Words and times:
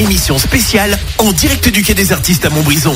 émission 0.00 0.38
spéciale 0.38 0.98
en 1.18 1.30
direct 1.32 1.68
du 1.68 1.82
Quai 1.82 1.94
des 1.94 2.12
Artistes 2.12 2.46
à 2.46 2.50
Montbrison. 2.50 2.94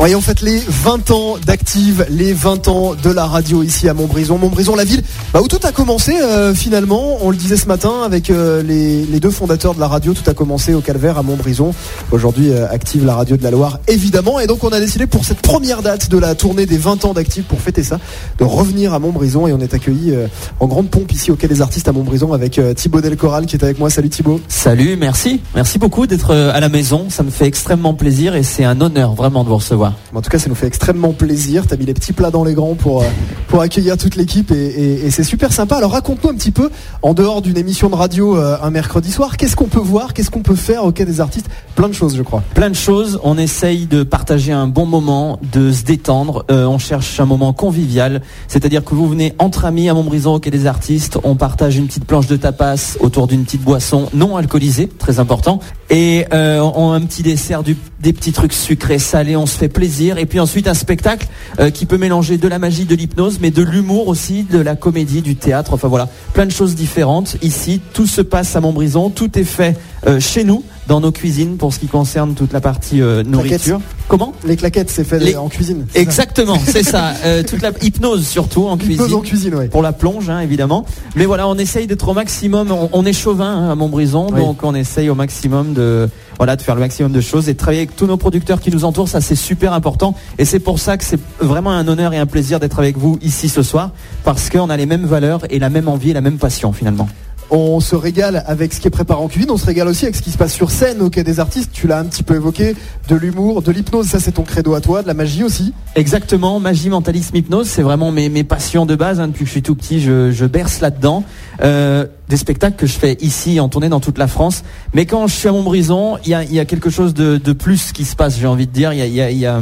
Oui, 0.00 0.14
on 0.14 0.20
fête 0.22 0.40
les 0.40 0.58
20 0.58 1.10
ans 1.10 1.36
d'Active, 1.44 2.06
les 2.08 2.32
20 2.32 2.66
ans 2.68 2.94
de 2.94 3.10
la 3.10 3.26
radio 3.26 3.62
ici 3.62 3.88
à 3.90 3.94
Montbrison. 3.94 4.38
Montbrison, 4.38 4.74
la 4.74 4.84
ville 4.84 5.02
bah, 5.34 5.42
où 5.42 5.48
tout 5.48 5.60
a 5.62 5.70
commencé 5.70 6.16
euh, 6.16 6.54
finalement. 6.54 7.18
On 7.20 7.30
le 7.30 7.36
disait 7.36 7.58
ce 7.58 7.66
matin 7.66 8.02
avec 8.02 8.30
euh, 8.30 8.62
les, 8.62 9.20
deux 9.20 9.30
fondateurs 9.30 9.74
de 9.74 9.80
la 9.80 9.88
radio. 9.88 10.14
Tout 10.14 10.28
a 10.28 10.34
commencé 10.34 10.72
au 10.72 10.80
Calvaire 10.80 11.18
à 11.18 11.22
Montbrison. 11.22 11.74
Aujourd'hui, 12.10 12.50
euh, 12.50 12.66
Active, 12.70 13.04
la 13.04 13.14
radio 13.14 13.36
de 13.36 13.42
la 13.42 13.50
Loire, 13.50 13.80
évidemment. 13.86 14.40
Et 14.40 14.46
donc, 14.46 14.64
on 14.64 14.70
a 14.70 14.80
décidé 14.80 15.06
pour 15.06 15.26
cette 15.26 15.42
première 15.42 15.82
date 15.82 16.08
de 16.08 16.18
la 16.18 16.34
tournée 16.34 16.64
des 16.64 16.78
20 16.78 17.04
ans 17.04 17.12
d'Active, 17.12 17.44
pour 17.44 17.60
fêter 17.60 17.82
ça, 17.82 18.00
de 18.38 18.44
revenir 18.44 18.94
à 18.94 18.98
Montbrison. 18.98 19.46
Et 19.46 19.52
on 19.52 19.60
est 19.60 19.74
accueilli 19.74 20.14
en 20.58 20.66
grande 20.68 20.88
pompe 20.88 21.12
ici 21.12 21.30
au 21.30 21.36
Quai 21.36 21.48
des 21.48 21.60
Artistes 21.60 21.86
à 21.86 21.92
Montbrison 21.92 22.32
avec 22.32 22.58
Thibaut 22.76 23.02
Delcoral 23.02 23.44
qui 23.44 23.56
est 23.56 23.62
avec 23.62 23.78
moi. 23.78 23.90
Salut 23.90 24.08
Thibaut. 24.08 24.40
Salut, 24.48 24.96
merci. 24.96 25.42
Merci 25.54 25.78
beaucoup 25.78 26.06
d'être 26.06 26.34
à 26.34 26.58
la 26.60 26.68
maison. 26.70 27.06
Ça 27.10 27.22
me 27.22 27.30
fait 27.30 27.46
extrêmement 27.46 27.94
plaisir 27.94 28.34
et 28.34 28.42
c'est 28.42 28.64
un 28.64 28.80
honneur 28.80 29.14
vraiment 29.14 29.44
de 29.44 29.48
vous 29.50 29.56
recevoir. 29.56 29.81
En 30.14 30.20
tout 30.20 30.30
cas, 30.30 30.38
ça 30.38 30.48
nous 30.48 30.54
fait 30.54 30.66
extrêmement 30.66 31.12
plaisir. 31.12 31.66
Tu 31.66 31.74
as 31.74 31.76
mis 31.76 31.86
les 31.86 31.94
petits 31.94 32.12
plats 32.12 32.30
dans 32.30 32.44
les 32.44 32.54
grands 32.54 32.74
pour, 32.74 33.02
euh, 33.02 33.06
pour 33.48 33.60
accueillir 33.60 33.96
toute 33.96 34.16
l'équipe 34.16 34.50
et, 34.50 35.10
c'est 35.10 35.24
super 35.24 35.52
sympa. 35.52 35.76
Alors 35.76 35.92
raconte-nous 35.92 36.30
un 36.30 36.34
petit 36.34 36.50
peu, 36.50 36.70
en 37.02 37.14
dehors 37.14 37.42
d'une 37.42 37.58
émission 37.58 37.90
de 37.90 37.94
radio 37.94 38.36
euh, 38.36 38.56
un 38.62 38.70
mercredi 38.70 39.10
soir, 39.10 39.36
qu'est-ce 39.36 39.56
qu'on 39.56 39.66
peut 39.66 39.78
voir, 39.78 40.14
qu'est-ce 40.14 40.30
qu'on 40.30 40.42
peut 40.42 40.54
faire 40.54 40.84
au 40.84 40.92
Quai 40.92 41.04
des 41.04 41.20
Artistes 41.20 41.48
Plein 41.74 41.88
de 41.88 41.92
choses, 41.94 42.16
je 42.16 42.22
crois. 42.22 42.42
Plein 42.54 42.70
de 42.70 42.74
choses. 42.74 43.18
On 43.24 43.36
essaye 43.36 43.86
de 43.86 44.02
partager 44.02 44.52
un 44.52 44.68
bon 44.68 44.86
moment, 44.86 45.38
de 45.52 45.72
se 45.72 45.84
détendre. 45.84 46.44
Euh, 46.50 46.66
on 46.66 46.78
cherche 46.78 47.20
un 47.20 47.26
moment 47.26 47.52
convivial. 47.52 48.22
C'est-à-dire 48.48 48.84
que 48.84 48.94
vous 48.94 49.08
venez 49.08 49.34
entre 49.38 49.64
amis 49.64 49.88
à 49.88 49.94
Montbrison 49.94 50.34
au 50.34 50.40
Quai 50.40 50.50
des 50.50 50.66
Artistes. 50.66 51.18
On 51.24 51.34
partage 51.34 51.76
une 51.76 51.86
petite 51.86 52.04
planche 52.04 52.26
de 52.26 52.36
tapas 52.36 52.96
autour 53.00 53.26
d'une 53.26 53.44
petite 53.44 53.62
boisson 53.62 54.08
non 54.14 54.36
alcoolisée, 54.36 54.88
très 54.88 55.18
important. 55.18 55.60
Et 55.90 56.24
on 56.30 56.92
a 56.92 56.96
un 56.96 57.00
petit 57.02 57.22
dessert, 57.22 57.62
du, 57.62 57.76
des 58.00 58.12
petits 58.12 58.32
trucs 58.32 58.52
sucrés, 58.52 58.98
salés. 58.98 59.36
On 59.36 59.46
se 59.46 59.56
fait 59.56 59.68
plaisir 59.72 60.18
et 60.18 60.26
puis 60.26 60.38
ensuite 60.40 60.68
un 60.68 60.74
spectacle 60.74 61.26
euh, 61.58 61.70
qui 61.70 61.86
peut 61.86 61.98
mélanger 61.98 62.38
de 62.38 62.48
la 62.48 62.58
magie, 62.58 62.84
de 62.84 62.94
l'hypnose, 62.94 63.38
mais 63.40 63.50
de 63.50 63.62
l'humour 63.62 64.08
aussi, 64.08 64.44
de 64.44 64.58
la 64.58 64.76
comédie, 64.76 65.22
du 65.22 65.36
théâtre. 65.36 65.74
Enfin 65.74 65.88
voilà, 65.88 66.08
plein 66.34 66.46
de 66.46 66.52
choses 66.52 66.74
différentes. 66.74 67.36
Ici, 67.42 67.80
tout 67.92 68.06
se 68.06 68.20
passe 68.20 68.54
à 68.54 68.60
Montbrison, 68.60 69.10
tout 69.10 69.38
est 69.38 69.44
fait 69.44 69.76
euh, 70.06 70.20
chez 70.20 70.44
nous 70.44 70.64
dans 70.86 71.00
nos 71.00 71.12
cuisines 71.12 71.56
pour 71.56 71.72
ce 71.72 71.78
qui 71.78 71.86
concerne 71.86 72.34
toute 72.34 72.52
la 72.52 72.60
partie 72.60 73.00
euh, 73.00 73.22
nourriture. 73.22 73.80
Comment 74.08 74.32
Les 74.44 74.56
claquettes, 74.56 74.90
c'est 74.90 75.04
fait 75.04 75.36
en 75.36 75.48
cuisine. 75.48 75.86
Exactement, 75.94 76.58
c'est 76.64 76.82
ça. 76.82 77.12
Euh, 77.24 77.42
toute 77.42 77.62
la 77.62 77.70
hypnose 77.82 78.26
surtout 78.26 78.66
en 78.66 78.76
cuisine. 78.76 78.94
Hypnose 78.94 79.14
en 79.14 79.20
cuisine, 79.20 79.54
oui. 79.54 79.68
Pour 79.68 79.82
la 79.82 79.92
plonge, 79.92 80.28
hein, 80.28 80.40
évidemment. 80.40 80.84
Mais 81.14 81.24
voilà, 81.24 81.46
on 81.46 81.56
essaye 81.56 81.86
d'être 81.86 82.08
au 82.08 82.14
maximum. 82.14 82.74
On, 82.92 83.04
est 83.04 83.12
chauvin 83.12 83.46
hein, 83.46 83.70
à 83.70 83.74
Montbrison, 83.74 84.30
donc 84.30 84.60
on 84.62 84.74
essaye 84.74 85.08
au 85.08 85.14
maximum 85.14 85.72
de 85.72 86.08
voilà 86.38 86.56
de 86.56 86.62
faire 86.62 86.74
le 86.74 86.80
maximum 86.80 87.12
de 87.12 87.20
choses 87.20 87.48
et 87.48 87.52
de 87.52 87.58
travailler 87.58 87.82
avec 87.82 87.94
tous 87.94 88.06
nos 88.06 88.16
producteurs 88.16 88.60
qui 88.60 88.70
nous 88.70 88.84
entourent. 88.84 89.08
Ça, 89.08 89.20
c'est 89.20 89.36
super 89.36 89.72
important. 89.72 90.14
Et 90.38 90.44
c'est 90.44 90.58
pour 90.58 90.78
ça 90.78 90.96
que 90.96 91.04
c'est 91.04 91.20
vraiment 91.40 91.70
un 91.70 91.86
honneur 91.86 92.12
et 92.12 92.18
un 92.18 92.26
plaisir 92.26 92.58
d'être 92.58 92.78
avec 92.78 92.96
vous 92.96 93.18
ici 93.22 93.48
ce 93.48 93.62
soir, 93.62 93.90
parce 94.24 94.50
qu'on 94.50 94.70
a 94.70 94.76
les 94.76 94.86
mêmes 94.86 95.06
valeurs 95.06 95.42
et 95.50 95.58
la 95.58 95.70
même 95.70 95.88
envie 95.88 96.10
et 96.10 96.14
la 96.14 96.22
même 96.22 96.38
passion 96.38 96.72
finalement. 96.72 97.08
On 97.54 97.80
se 97.80 97.94
régale 97.94 98.42
avec 98.46 98.72
ce 98.72 98.80
qui 98.80 98.88
est 98.88 98.90
préparé 98.90 99.20
en 99.20 99.28
cuisine, 99.28 99.50
on 99.50 99.58
se 99.58 99.66
régale 99.66 99.86
aussi 99.86 100.06
avec 100.06 100.16
ce 100.16 100.22
qui 100.22 100.30
se 100.30 100.38
passe 100.38 100.54
sur 100.54 100.70
scène 100.70 101.02
au 101.02 101.10
Quai 101.10 101.22
des 101.22 101.38
Artistes. 101.38 101.70
Tu 101.70 101.86
l'as 101.86 101.98
un 101.98 102.06
petit 102.06 102.22
peu 102.22 102.34
évoqué, 102.34 102.74
de 103.10 103.14
l'humour, 103.14 103.60
de 103.60 103.70
l'hypnose, 103.70 104.06
ça 104.06 104.20
c'est 104.20 104.32
ton 104.32 104.42
credo 104.42 104.72
à 104.72 104.80
toi, 104.80 105.02
de 105.02 105.06
la 105.06 105.12
magie 105.12 105.44
aussi. 105.44 105.74
Exactement, 105.94 106.60
magie, 106.60 106.88
mentalisme, 106.88 107.36
hypnose, 107.36 107.68
c'est 107.68 107.82
vraiment 107.82 108.10
mes, 108.10 108.42
passions 108.42 108.86
de 108.86 108.96
base. 108.96 109.20
Hein. 109.20 109.28
depuis 109.28 109.40
que 109.40 109.48
je 109.48 109.50
suis 109.50 109.62
tout 109.62 109.74
petit, 109.74 110.00
je, 110.00 110.46
berce 110.46 110.80
là-dedans. 110.80 111.24
Euh, 111.62 112.06
des 112.30 112.38
spectacles 112.38 112.76
que 112.76 112.86
je 112.86 112.98
fais 112.98 113.18
ici 113.20 113.60
en 113.60 113.68
tournée 113.68 113.90
dans 113.90 114.00
toute 114.00 114.16
la 114.16 114.28
France. 114.28 114.64
Mais 114.94 115.04
quand 115.04 115.26
je 115.26 115.34
suis 115.34 115.48
à 115.48 115.52
Montbrison, 115.52 116.16
il 116.24 116.30
y 116.30 116.58
a, 116.58 116.64
quelque 116.64 116.88
chose 116.88 117.12
de, 117.12 117.52
plus 117.52 117.92
qui 117.92 118.06
se 118.06 118.16
passe, 118.16 118.38
j'ai 118.38 118.46
envie 118.46 118.66
de 118.66 118.72
dire. 118.72 118.94
Il 118.94 119.06
y 119.06 119.46
a, 119.46 119.60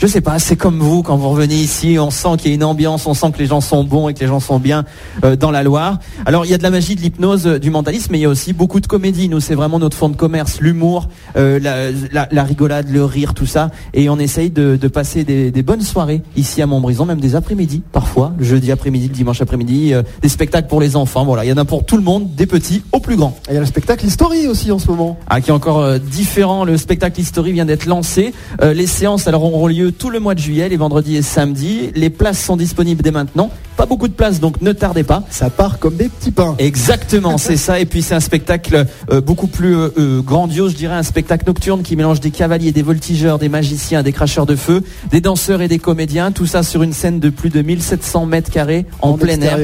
je 0.00 0.06
sais 0.06 0.22
pas, 0.22 0.38
c'est 0.38 0.56
comme 0.56 0.78
vous 0.78 1.02
quand 1.02 1.16
vous 1.18 1.28
revenez 1.28 1.56
ici, 1.56 1.98
on 2.00 2.10
sent 2.10 2.38
qu'il 2.38 2.48
y 2.48 2.52
a 2.52 2.54
une 2.54 2.64
ambiance, 2.64 3.06
on 3.06 3.12
sent 3.12 3.32
que 3.32 3.38
les 3.38 3.44
gens 3.44 3.60
sont 3.60 3.84
bons 3.84 4.08
et 4.08 4.14
que 4.14 4.20
les 4.20 4.26
gens 4.26 4.40
sont 4.40 4.58
bien 4.58 4.86
euh, 5.24 5.36
dans 5.36 5.50
la 5.50 5.62
Loire. 5.62 5.98
Alors 6.24 6.46
il 6.46 6.50
y 6.50 6.54
a 6.54 6.58
de 6.58 6.62
la 6.62 6.70
magie, 6.70 6.96
de 6.96 7.02
l'hypnose, 7.02 7.46
euh, 7.46 7.58
du 7.58 7.70
mentalisme, 7.70 8.12
mais 8.12 8.18
il 8.18 8.22
y 8.22 8.24
a 8.24 8.30
aussi 8.30 8.54
beaucoup 8.54 8.80
de 8.80 8.86
comédie. 8.86 9.28
Nous, 9.28 9.40
c'est 9.40 9.54
vraiment 9.54 9.78
notre 9.78 9.96
fond 9.96 10.08
de 10.08 10.16
commerce, 10.16 10.60
l'humour, 10.62 11.08
euh, 11.36 11.60
la, 11.60 12.44
rigolade, 12.44 12.88
le 12.90 13.04
rire, 13.04 13.34
tout 13.34 13.44
ça. 13.44 13.70
Et 13.92 14.08
on 14.08 14.18
essaye 14.18 14.50
de, 14.50 14.76
passer 14.88 15.22
des, 15.24 15.62
bonnes 15.62 15.82
soirées 15.82 16.22
ici 16.34 16.62
à 16.62 16.66
Montbrison, 16.66 17.04
même 17.04 17.20
des 17.20 17.36
après-midi 17.36 17.82
parfois, 17.92 18.32
le 18.38 18.44
jeudi 18.44 18.72
après-midi, 18.72 19.08
le 19.08 19.14
dimanche 19.14 19.42
après-midi, 19.42 19.92
des 20.22 20.28
spectacles 20.30 20.68
pour 20.68 20.80
les 20.80 20.96
enfants. 20.96 21.26
Voilà, 21.26 21.44
il 21.44 21.48
y 21.48 21.52
en 21.52 21.58
a 21.58 21.66
pour 21.66 21.84
tout 21.84 21.98
le 21.98 22.02
monde 22.02 22.34
des 22.34 22.46
petits 22.46 22.82
aux 22.92 23.00
plus 23.00 23.16
grands. 23.16 23.36
il 23.48 23.54
y 23.54 23.56
a 23.58 23.60
le 23.60 23.66
spectacle 23.66 24.06
History 24.06 24.46
aussi 24.46 24.72
en 24.72 24.78
ce 24.78 24.88
moment. 24.88 25.18
Ah, 25.28 25.40
qui 25.40 25.50
est 25.50 25.52
encore 25.52 25.78
euh, 25.78 25.98
différent. 25.98 26.64
Le 26.64 26.76
spectacle 26.76 27.20
History 27.20 27.52
vient 27.52 27.66
d'être 27.66 27.86
lancé. 27.86 28.32
Euh, 28.62 28.72
les 28.72 28.86
séances 28.86 29.26
alors 29.26 29.44
auront 29.44 29.66
lieu 29.66 29.89
tout 29.92 30.10
le 30.10 30.20
mois 30.20 30.34
de 30.34 30.40
juillet, 30.40 30.68
les 30.68 30.76
vendredis 30.76 31.16
et 31.16 31.22
samedis. 31.22 31.90
Les 31.94 32.10
places 32.10 32.42
sont 32.42 32.56
disponibles 32.56 33.02
dès 33.02 33.10
maintenant. 33.10 33.50
Pas 33.76 33.86
beaucoup 33.86 34.08
de 34.08 34.12
places, 34.12 34.40
donc 34.40 34.60
ne 34.60 34.72
tardez 34.72 35.04
pas. 35.04 35.22
Ça 35.30 35.50
part 35.50 35.78
comme 35.78 35.96
des 35.96 36.08
petits 36.08 36.30
pains. 36.30 36.54
Exactement, 36.58 37.38
c'est 37.38 37.56
ça. 37.56 37.80
Et 37.80 37.86
puis 37.86 38.02
c'est 38.02 38.14
un 38.14 38.20
spectacle 38.20 38.86
euh, 39.10 39.20
beaucoup 39.20 39.46
plus 39.46 39.74
grandiose, 40.20 40.72
je 40.72 40.76
dirais, 40.76 40.94
un 40.94 41.02
spectacle 41.02 41.44
nocturne 41.46 41.82
qui 41.82 41.96
mélange 41.96 42.20
des 42.20 42.30
cavaliers, 42.30 42.72
des 42.72 42.82
voltigeurs, 42.82 43.38
des 43.38 43.48
magiciens, 43.48 44.02
des 44.02 44.12
cracheurs 44.12 44.46
de 44.46 44.56
feu, 44.56 44.82
des 45.10 45.20
danseurs 45.20 45.62
et 45.62 45.68
des 45.68 45.78
comédiens. 45.78 46.32
Tout 46.32 46.46
ça 46.46 46.62
sur 46.62 46.82
une 46.82 46.92
scène 46.92 47.20
de 47.20 47.30
plus 47.30 47.50
de 47.50 47.62
1700 47.62 48.26
mètres 48.26 48.50
carrés 48.50 48.86
en, 49.00 49.14
plein 49.14 49.40
air 49.40 49.58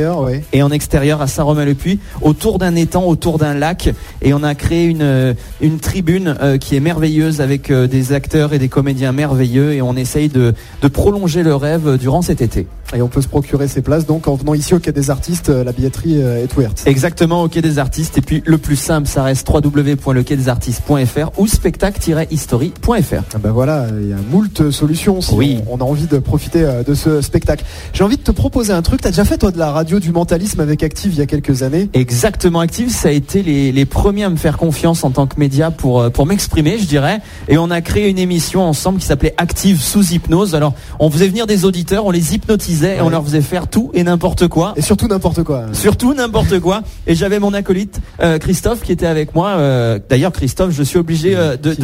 et 0.53 0.62
en 0.62 0.71
extérieur 0.71 1.21
à 1.21 1.27
Saint-Romain-le-Puy 1.27 1.99
autour 2.22 2.59
d'un 2.59 2.75
étang, 2.75 3.05
autour 3.05 3.39
d'un 3.39 3.55
lac. 3.55 3.91
Et 4.22 4.34
on 4.34 4.43
a 4.43 4.55
créé 4.55 4.87
une, 4.87 5.03
euh, 5.03 5.34
une 5.61 5.78
tribune 5.78 6.34
euh, 6.41 6.59
qui 6.59 6.77
est 6.77 6.81
merveilleuse 6.81 7.41
avec 7.41 7.71
euh, 7.71 7.87
des 7.87 8.12
acteurs 8.12 8.53
et 8.53 8.59
des 8.59 8.69
comédiens 8.69 9.12
merveilleux. 9.12 9.72
Et 9.72 9.83
on 9.83 9.97
essaye 9.97 10.28
de, 10.28 10.55
de 10.83 10.89
prolonger 10.89 11.43
le 11.43 11.55
rêve 11.55 11.97
durant 11.99 12.22
cet 12.22 12.41
été. 12.41 12.66
Et 12.95 13.03
on 13.03 13.09
peut 13.09 13.21
se 13.21 13.29
procurer 13.29 13.69
ces 13.69 13.83
places 13.83 14.07
donc 14.07 14.29
en 14.29 14.35
venant 14.35 14.55
ici 14.55 14.75
au 14.75 14.79
Quai 14.79 14.93
des 14.93 15.11
Artistes, 15.11 15.49
la 15.49 15.73
billetterie 15.73 16.21
est 16.21 16.55
ouverte. 16.57 16.83
Exactement, 16.87 17.43
au 17.43 17.49
Quai 17.49 17.63
des 17.63 17.79
Artistes. 17.79 18.19
Et 18.19 18.21
puis 18.21 18.43
le 18.47 18.59
plus 18.59 18.77
simple, 18.77 19.09
ça 19.09 19.23
reste 19.23 19.49
www.lequaidesartistes.fr 19.49 21.39
ou 21.39 21.47
spectacle-history.fr. 21.47 23.23
Ah 23.35 23.39
ben 23.39 23.51
voilà, 23.51 23.87
il 24.01 24.09
y 24.09 24.13
a 24.13 24.17
moult 24.31 24.71
solutions 24.71 25.21
si 25.21 25.35
oui. 25.35 25.61
on, 25.69 25.79
a 25.79 25.85
envie 25.85 26.07
de 26.07 26.19
profiter 26.19 26.67
de 26.87 26.95
ce 26.95 27.21
spectacle. 27.21 27.65
J'ai 27.93 28.05
envie 28.05 28.17
de 28.17 28.23
te 28.23 28.31
proposer 28.31 28.73
un 28.73 28.83
truc. 28.83 29.01
Tu 29.01 29.09
as 29.09 29.11
déjà 29.11 29.25
fait 29.25 29.39
toi 29.39 29.51
de 29.51 29.59
la 29.59 29.71
radio 29.71 29.99
du 29.99 30.13
mentalisme 30.13 30.61
avec 30.61 30.83
Active 30.83 31.13
il 31.13 31.19
y 31.19 31.23
a 31.23 31.27
quelques 31.27 31.63
années? 31.63 31.89
Exactement 31.95 32.61
active, 32.61 32.91
ça 32.91 33.09
a 33.09 33.13
été 33.13 33.43
les, 33.43 33.85
premiers 33.85 34.25
à 34.25 34.31
me 34.31 34.37
faire 34.37 34.59
confiance 34.59 35.05
en 35.05 35.11
tant 35.11 35.27
que 35.27 35.39
média 35.39 35.71
pour, 35.71 36.01
euh, 36.01 36.11
pour 36.11 36.27
m'exprimer, 36.27 36.79
je 36.79 36.87
dirais. 36.87 37.21
Et 37.49 37.59
on 37.59 37.71
a 37.71 37.81
créé 37.81 38.09
une 38.09 38.19
émission 38.19 38.63
ensemble 38.63 38.99
qui 38.99 39.07
s'appelait 39.07 39.35
Active 39.37 39.81
sous 39.81 40.13
hypnose. 40.13 40.55
Alors, 40.55 40.75
on 40.99 41.11
faisait 41.11 41.29
venir 41.29 41.47
des 41.47 41.65
auditeurs, 41.65 42.05
on 42.05 42.11
les 42.11 42.35
hypnotisait 42.35 42.76
et 42.85 43.01
on 43.01 43.09
leur 43.09 43.25
faisait 43.25 43.41
faire 43.41 43.69
tout 43.69 43.91
et 43.95 44.03
n'importe 44.03 44.49
quoi. 44.49 44.75
Et 44.77 44.83
surtout 44.83 45.09
n'importe 45.09 45.43
quoi. 45.43 45.65
Surtout 45.73 46.15
n'importe 46.15 46.61
quoi. 46.61 46.83
Et 47.07 47.15
j'avais 47.15 47.39
mon 47.39 47.55
acolyte 47.55 48.01
euh, 48.23 48.39
Christophe 48.39 48.83
qui 48.83 48.93
était 48.93 49.07
avec 49.07 49.35
moi. 49.35 49.51
Euh, 49.51 49.99
d'ailleurs, 50.09 50.33
Christophe, 50.33 50.73
je 50.73 50.83
suis 50.83 50.99
obligé 50.99 51.35
de, 51.35 51.77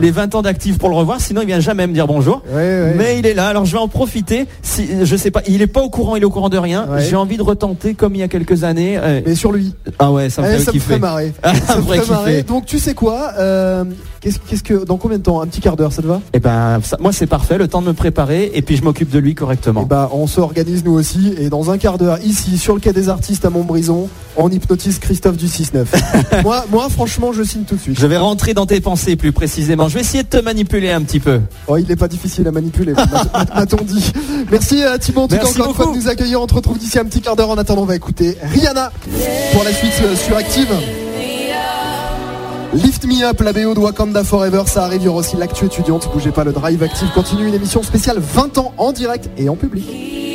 les 0.00 0.10
20 0.10 0.34
ans 0.34 0.42
d'Active 0.42 0.78
pour 0.78 0.88
le 0.88 0.94
revoir, 0.94 1.20
sinon 1.20 1.42
il 1.42 1.46
vient 1.46 1.60
jamais 1.60 1.86
me 1.86 1.92
dire 1.92 2.06
bonjour. 2.06 2.42
Mais 2.54 3.18
il 3.18 3.26
est 3.26 3.34
là, 3.34 3.48
alors 3.48 3.64
je 3.64 3.72
vais 3.72 3.78
en 3.78 3.88
profiter. 3.88 4.46
Si, 4.62 4.88
je 5.02 5.16
sais 5.16 5.30
pas, 5.30 5.42
il 5.46 5.62
est 5.62 5.66
pas 5.66 5.82
au 5.82 5.90
courant, 5.90 6.16
il 6.16 6.22
est 6.22 6.26
au 6.26 6.30
courant 6.30 6.48
de 6.48 6.58
rien. 6.58 6.86
J'ai 6.98 7.16
envie 7.16 7.36
de 7.36 7.42
retenter 7.42 7.94
comme 7.94 8.14
il 8.14 8.18
y 8.18 8.24
a 8.24 8.28
quelques 8.28 8.64
années. 8.64 8.98
Mais 9.24 9.34
sur 9.34 9.52
lui. 9.52 9.74
Ah 9.98 10.12
ouais, 10.12 10.30
ça 10.30 10.42
me 10.42 10.48
eh, 10.48 10.78
fait, 10.78 10.98
marrer. 10.98 11.32
ça 11.66 11.76
me 11.76 11.82
ferait 11.82 12.06
marrer. 12.06 12.42
Donc 12.42 12.66
tu 12.66 12.78
sais 12.78 12.94
quoi 12.94 13.32
euh, 13.38 13.84
Qu'est-ce 14.20 14.62
que 14.62 14.84
dans 14.84 14.96
combien 14.96 15.18
de 15.18 15.22
temps? 15.22 15.40
Un 15.40 15.46
petit 15.46 15.60
quart 15.60 15.76
d'heure, 15.76 15.92
ça 15.92 16.02
te 16.02 16.06
va? 16.06 16.20
Eh 16.32 16.40
ben, 16.40 16.80
moi 17.00 17.12
c'est 17.12 17.26
parfait. 17.26 17.58
Le 17.58 17.68
temps 17.68 17.82
de 17.82 17.86
me 17.86 17.92
préparer 17.92 18.50
et 18.54 18.62
puis 18.62 18.76
je 18.76 18.82
m'occupe 18.82 19.10
de 19.10 19.18
lui 19.18 19.34
correctement. 19.34 19.82
Eh 19.84 19.88
ben, 19.88 19.95
on 20.12 20.26
se 20.26 20.40
organise 20.40 20.84
nous 20.84 20.92
aussi 20.92 21.34
et 21.38 21.48
dans 21.48 21.70
un 21.70 21.78
quart 21.78 21.98
d'heure 21.98 22.18
ici 22.24 22.58
sur 22.58 22.74
le 22.74 22.80
quai 22.80 22.92
des 22.92 23.08
artistes 23.08 23.44
à 23.44 23.50
Montbrison, 23.50 24.08
on 24.36 24.50
hypnotise 24.50 24.98
Christophe 24.98 25.36
du 25.36 25.46
6-9. 25.46 25.86
moi, 26.42 26.64
moi, 26.70 26.88
franchement, 26.88 27.32
je 27.32 27.42
signe 27.42 27.62
tout 27.62 27.76
de 27.76 27.80
suite. 27.80 27.98
Je 27.98 28.06
vais 28.06 28.16
rentrer 28.16 28.54
dans 28.54 28.66
tes 28.66 28.80
pensées 28.80 29.16
plus 29.16 29.32
précisément. 29.32 29.88
Je 29.88 29.94
vais 29.94 30.00
essayer 30.00 30.22
de 30.22 30.28
te 30.28 30.36
manipuler 30.38 30.90
un 30.90 31.02
petit 31.02 31.20
peu. 31.20 31.40
Oh, 31.68 31.76
il 31.76 31.86
n'est 31.86 31.96
pas 31.96 32.08
difficile 32.08 32.46
à 32.48 32.52
manipuler, 32.52 32.92
m'a-t-on 32.92 33.84
dit. 33.84 34.12
Merci 34.50 34.82
à 34.82 34.94
en 34.94 34.98
tout 34.98 35.36
encore 35.36 35.68
une 35.68 35.74
fois 35.74 35.86
de 35.86 35.96
nous 35.98 36.08
accueillir. 36.08 36.40
On 36.40 36.48
se 36.48 36.54
retrouve 36.54 36.78
d'ici 36.78 36.98
un 36.98 37.04
petit 37.04 37.20
quart 37.20 37.36
d'heure. 37.36 37.50
En 37.50 37.58
attendant, 37.58 37.82
on 37.82 37.86
va 37.86 37.96
écouter 37.96 38.36
Rihanna 38.42 38.92
pour 39.52 39.64
la 39.64 39.72
suite 39.72 39.92
euh, 40.02 40.16
sur 40.16 40.36
Active. 40.36 40.68
Lift 42.74 43.04
Me 43.06 43.24
Up, 43.24 43.40
la 43.40 43.52
BO 43.52 43.74
de 43.74 43.78
Wakanda 43.78 44.24
Forever, 44.24 44.62
ça 44.66 44.84
arrive, 44.84 45.02
il 45.02 45.04
y 45.04 45.08
aura 45.08 45.20
aussi 45.20 45.36
l'actu 45.36 45.66
étudiante. 45.66 46.10
Bougez 46.12 46.30
pas, 46.30 46.44
le 46.44 46.52
Drive 46.52 46.82
Active 46.82 47.08
continue 47.14 47.46
une 47.46 47.54
émission 47.54 47.82
spéciale 47.82 48.18
20 48.18 48.58
ans 48.58 48.72
en 48.76 48.92
direct 48.92 49.30
et 49.38 49.48
en 49.48 49.56
public. 49.56 50.25